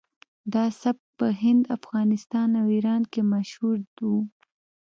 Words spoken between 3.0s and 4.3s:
کې مشهور و